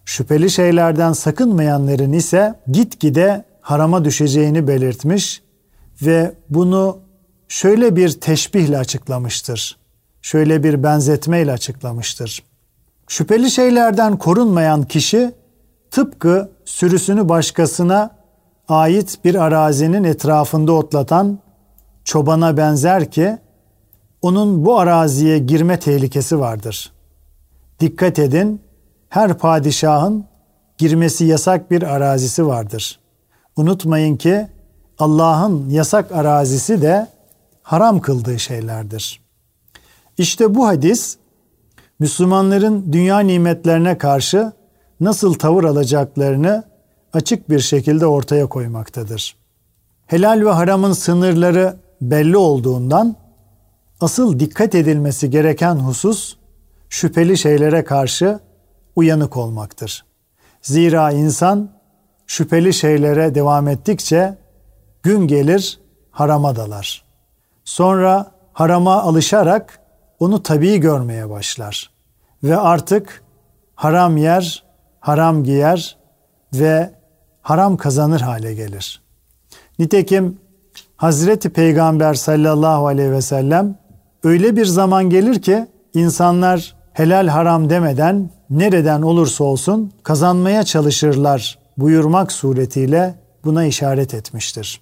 şüpheli 0.05 0.49
şeylerden 0.49 1.13
sakınmayanların 1.13 2.13
ise 2.13 2.60
gitgide 2.71 3.45
harama 3.62 4.05
düşeceğini 4.05 4.67
belirtmiş 4.67 5.41
ve 6.01 6.34
bunu 6.49 6.97
şöyle 7.47 7.95
bir 7.95 8.10
teşbihle 8.10 8.77
açıklamıştır. 8.77 9.77
Şöyle 10.21 10.63
bir 10.63 10.84
benzetmeyle 10.84 11.51
açıklamıştır. 11.51 12.43
Şüpheli 13.08 13.51
şeylerden 13.51 14.17
korunmayan 14.17 14.84
kişi 14.84 15.32
tıpkı 15.91 16.49
sürüsünü 16.65 17.29
başkasına 17.29 18.15
ait 18.67 19.19
bir 19.25 19.36
arazinin 19.36 20.03
etrafında 20.03 20.71
otlatan 20.71 21.39
çobana 22.03 22.58
benzer 22.58 23.12
ki 23.12 23.38
onun 24.21 24.65
bu 24.65 24.79
araziye 24.79 25.38
girme 25.38 25.79
tehlikesi 25.79 26.39
vardır. 26.39 26.91
Dikkat 27.79 28.19
edin, 28.19 28.62
her 29.10 29.34
padişahın 29.34 30.25
girmesi 30.77 31.25
yasak 31.25 31.71
bir 31.71 31.84
arazisi 31.84 32.47
vardır. 32.47 32.99
Unutmayın 33.55 34.15
ki 34.15 34.47
Allah'ın 34.99 35.69
yasak 35.69 36.12
arazisi 36.12 36.82
de 36.82 37.08
haram 37.63 37.99
kıldığı 37.99 38.39
şeylerdir. 38.39 39.21
İşte 40.17 40.55
bu 40.55 40.67
hadis 40.67 41.17
Müslümanların 41.99 42.93
dünya 42.93 43.19
nimetlerine 43.19 43.97
karşı 43.97 44.51
nasıl 44.99 45.34
tavır 45.34 45.63
alacaklarını 45.63 46.63
açık 47.13 47.49
bir 47.49 47.60
şekilde 47.60 48.05
ortaya 48.05 48.45
koymaktadır. 48.45 49.36
Helal 50.08 50.45
ve 50.45 50.49
haramın 50.49 50.93
sınırları 50.93 51.75
belli 52.01 52.38
olduğundan 52.38 53.15
asıl 54.02 54.40
dikkat 54.40 54.76
edilmesi 54.76 55.30
gereken 55.30 55.76
husus 55.76 56.36
şüpheli 56.90 57.38
şeylere 57.38 57.84
karşı 57.84 58.40
uyanık 58.96 59.38
olmaktır. 59.38 60.06
Zira 60.62 61.12
insan 61.12 61.72
şüpheli 62.28 62.74
şeylere 62.74 63.36
devam 63.36 63.68
ettikçe 63.68 64.38
gün 65.04 65.28
gelir 65.28 65.80
harama 66.12 66.56
dalar. 66.56 67.04
Sonra 67.66 68.32
harama 68.54 69.02
alışarak 69.02 69.80
onu 70.20 70.44
tabii 70.44 70.78
görmeye 70.78 71.30
başlar 71.30 71.92
ve 72.44 72.58
artık 72.58 73.24
haram 73.76 74.18
yer, 74.18 74.64
haram 75.00 75.44
giyer 75.44 75.98
ve 76.54 76.92
haram 77.42 77.78
kazanır 77.78 78.22
hale 78.22 78.54
gelir. 78.54 79.02
Nitekim 79.80 80.40
Hazreti 80.98 81.50
Peygamber 81.50 82.14
sallallahu 82.14 82.88
aleyhi 82.88 83.12
ve 83.12 83.22
sellem 83.22 83.76
öyle 84.23 84.55
bir 84.55 84.65
zaman 84.65 85.10
gelir 85.10 85.41
ki 85.41 85.67
insanlar 85.93 86.75
helal 86.93 87.27
haram 87.27 87.69
demeden 87.69 88.29
nereden 88.49 89.01
olursa 89.01 89.43
olsun 89.43 89.91
kazanmaya 90.03 90.63
çalışırlar 90.63 91.60
buyurmak 91.77 92.32
suretiyle 92.32 93.15
buna 93.43 93.65
işaret 93.65 94.13
etmiştir. 94.13 94.82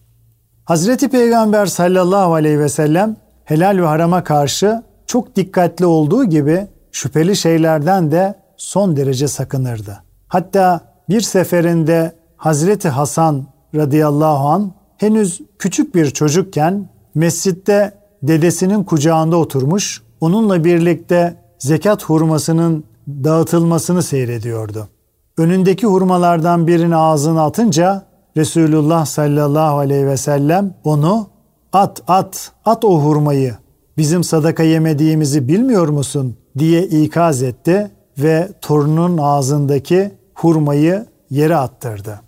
Hazreti 0.66 1.10
Peygamber 1.10 1.66
sallallahu 1.66 2.34
aleyhi 2.34 2.60
ve 2.60 2.70
sellem 2.70 3.16
helal 3.46 3.78
ve 3.78 3.86
harama 3.86 4.24
karşı 4.24 4.84
çok 5.08 5.36
dikkatli 5.36 5.86
olduğu 5.86 6.26
gibi 6.26 6.68
şüpheli 6.92 7.36
şeylerden 7.36 8.12
de 8.12 8.36
son 8.58 8.98
derece 8.98 9.28
sakınırdı. 9.28 10.04
Hatta 10.28 10.82
bir 11.10 11.22
seferinde 11.22 12.12
Hazreti 12.38 12.90
Hasan 12.90 13.46
radıyallahu 13.76 14.48
an 14.48 14.72
henüz 14.98 15.42
küçük 15.60 15.96
bir 15.96 16.10
çocukken 16.10 16.90
mescitte 17.16 17.94
dedesinin 18.24 18.84
kucağında 18.84 19.38
oturmuş, 19.38 20.02
onunla 20.22 20.64
birlikte 20.64 21.36
zekat 21.60 22.04
hurmasının 22.04 22.84
dağıtılmasını 23.08 24.04
seyrediyordu. 24.04 24.88
Önündeki 25.38 25.88
hurmalardan 25.88 26.68
birini 26.68 26.96
ağzına 26.96 27.46
atınca 27.46 28.06
Resulullah 28.38 29.06
sallallahu 29.06 29.78
aleyhi 29.78 30.08
ve 30.08 30.18
sellem 30.18 30.74
onu 30.84 31.28
at 31.74 32.02
at 32.08 32.52
at 32.66 32.86
o 32.86 33.02
hurmayı 33.02 33.56
bizim 33.98 34.24
sadaka 34.24 34.64
yemediğimizi 34.64 35.48
bilmiyor 35.48 35.88
musun 35.88 36.36
diye 36.58 36.84
ikaz 36.84 37.44
etti 37.44 37.92
ve 38.18 38.50
torunun 38.62 39.18
ağzındaki 39.18 40.12
hurmayı 40.34 41.06
yere 41.30 41.56
attırdı. 41.56 42.22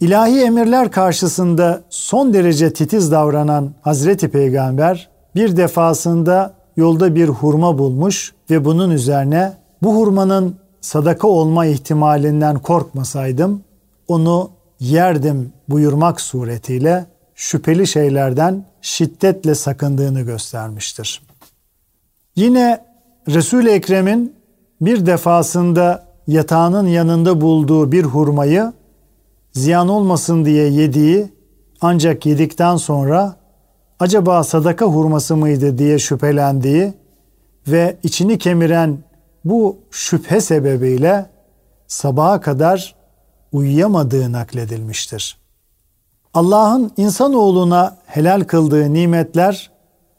İlahi 0.00 0.40
emirler 0.40 0.90
karşısında 0.90 1.82
son 1.90 2.34
derece 2.34 2.72
titiz 2.72 3.10
davranan 3.10 3.74
Hazreti 3.82 4.28
Peygamber 4.28 5.10
bir 5.34 5.56
defasında 5.56 6.54
yolda 6.76 7.14
bir 7.14 7.28
hurma 7.28 7.78
bulmuş 7.78 8.32
ve 8.50 8.64
bunun 8.64 8.90
üzerine 8.90 9.52
bu 9.82 9.96
hurmanın 9.96 10.56
sadaka 10.80 11.28
olma 11.28 11.66
ihtimalinden 11.66 12.58
korkmasaydım 12.58 13.62
onu 14.08 14.50
yerdim 14.80 15.52
buyurmak 15.68 16.20
suretiyle 16.20 17.06
şüpheli 17.34 17.86
şeylerden 17.86 18.64
şiddetle 18.82 19.54
sakındığını 19.54 20.20
göstermiştir. 20.20 21.22
Yine 22.36 22.84
Resul-i 23.28 23.70
Ekrem'in 23.70 24.34
bir 24.80 25.06
defasında 25.06 26.06
yatağının 26.26 26.86
yanında 26.86 27.40
bulduğu 27.40 27.92
bir 27.92 28.04
hurmayı 28.04 28.72
ziyan 29.52 29.88
olmasın 29.88 30.44
diye 30.44 30.68
yediği 30.68 31.32
ancak 31.80 32.26
yedikten 32.26 32.76
sonra 32.76 33.36
acaba 34.00 34.44
sadaka 34.44 34.86
hurması 34.86 35.36
mıydı 35.36 35.78
diye 35.78 35.98
şüphelendiği 35.98 36.92
ve 37.68 37.96
içini 38.02 38.38
kemiren 38.38 38.98
bu 39.44 39.78
şüphe 39.90 40.40
sebebiyle 40.40 41.26
sabaha 41.86 42.40
kadar 42.40 42.94
uyuyamadığı 43.52 44.32
nakledilmiştir. 44.32 45.38
Allah'ın 46.34 46.92
insanoğluna 46.96 47.96
helal 48.06 48.44
kıldığı 48.44 48.94
nimetler 48.94 49.70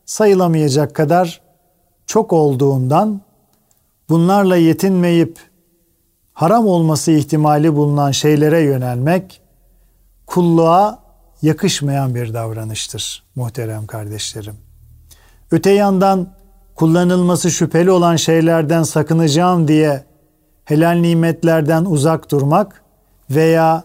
sayılamayacak 0.06 0.96
kadar 0.96 1.42
çok 2.06 2.34
olduğundan 2.34 3.22
bunlarla 4.10 4.56
yetinmeyip 4.56 5.40
haram 6.34 6.68
olması 6.68 7.12
ihtimali 7.12 7.76
bulunan 7.76 8.12
şeylere 8.12 8.62
yönelmek 8.62 9.42
kulluğa 10.28 11.05
yakışmayan 11.46 12.16
bir 12.16 12.34
davranıştır 12.34 13.24
muhterem 13.36 13.88
kardeşlerim. 13.88 14.56
Öte 15.52 15.72
yandan 15.72 16.28
kullanılması 16.76 17.52
şüpheli 17.52 17.92
olan 17.92 18.16
şeylerden 18.16 18.84
sakınacağım 18.84 19.68
diye 19.68 20.04
helal 20.66 20.98
nimetlerden 20.98 21.86
uzak 21.86 22.32
durmak 22.32 22.84
veya 23.30 23.84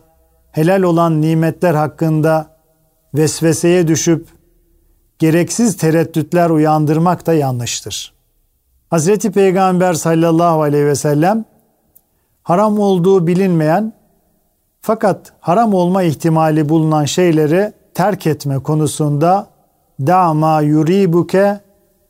helal 0.53 0.83
olan 0.83 1.21
nimetler 1.21 1.75
hakkında 1.75 2.57
vesveseye 3.15 3.89
düşüp 3.89 4.29
gereksiz 5.19 5.77
tereddütler 5.77 6.51
uyandırmak 6.51 7.27
da 7.27 7.35
yanlıştır. 7.35 8.15
Hazreti 8.91 9.33
Peygamber 9.33 9.95
sallallahu 9.95 10.63
aleyhi 10.63 10.87
ve 10.87 10.95
sellem 10.95 11.45
haram 12.43 12.79
olduğu 12.79 13.27
bilinmeyen 13.27 14.00
fakat 14.81 15.33
haram 15.41 15.75
olma 15.75 16.03
ihtimali 16.03 16.69
bulunan 16.69 17.05
şeyleri 17.05 17.73
terk 17.95 18.27
etme 18.27 18.59
konusunda 18.59 19.47
da 20.01 20.35
ma 20.35 20.61
yuribuke 20.61 21.61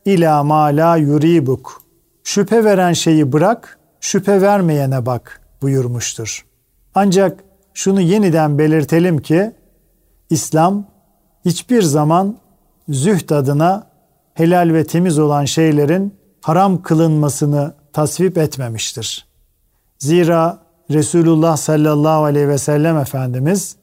ila 0.05 0.45
ma 0.45 0.65
la 0.65 0.97
yuribuk. 0.97 1.83
Şüphe 2.25 2.65
veren 2.65 2.93
şeyi 2.93 3.33
bırak, 3.33 3.79
şüphe 4.01 4.43
vermeyene 4.43 5.07
bak 5.07 5.41
buyurmuştur. 5.63 6.47
Ancak 6.95 7.45
şunu 7.75 8.01
yeniden 8.01 8.59
belirtelim 8.59 9.19
ki 9.19 9.53
İslam 10.31 10.85
hiçbir 11.45 11.83
zaman 11.83 12.37
zühd 12.89 13.31
adına 13.31 13.87
helal 14.35 14.71
ve 14.75 14.87
temiz 14.87 15.19
olan 15.19 15.45
şeylerin 15.45 16.15
haram 16.41 16.83
kılınmasını 16.83 17.75
tasvip 17.93 18.39
etmemiştir. 18.39 19.27
Zira 19.99 20.59
Resulullah 20.91 21.57
sallallahu 21.57 22.25
aleyhi 22.25 22.49
ve 22.49 22.59
sellem 22.59 22.99
Efendimiz 22.99 23.77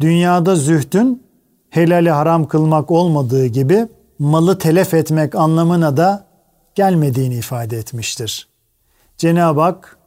dünyada 0.00 0.56
zühdün 0.56 1.22
helali 1.70 2.10
haram 2.10 2.48
kılmak 2.48 2.90
olmadığı 2.90 3.46
gibi 3.46 3.86
malı 4.18 4.58
telef 4.58 4.94
etmek 4.94 5.34
anlamına 5.34 5.96
da 5.96 6.26
gelmediğini 6.74 7.34
ifade 7.34 7.78
etmiştir. 7.78 8.48
Cenab-ı 9.16 9.60
Hak 9.60 9.98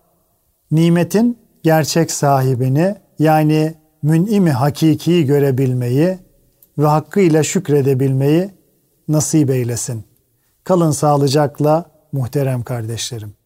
nimetin 0.71 1.37
gerçek 1.63 2.11
sahibini 2.11 2.95
yani 3.19 3.73
mün'imi 4.03 4.51
hakiki 4.51 5.25
görebilmeyi 5.25 6.19
ve 6.77 6.87
hakkıyla 6.87 7.43
şükredebilmeyi 7.43 8.49
nasip 9.07 9.49
eylesin. 9.49 10.03
Kalın 10.63 10.91
sağlıcakla 10.91 11.85
muhterem 12.11 12.63
kardeşlerim. 12.63 13.40